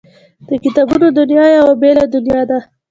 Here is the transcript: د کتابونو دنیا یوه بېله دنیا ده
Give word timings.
د 0.47 0.49
کتابونو 0.63 1.07
دنیا 1.19 1.45
یوه 1.57 1.73
بېله 1.81 2.03
دنیا 2.15 2.41
ده 2.49 2.59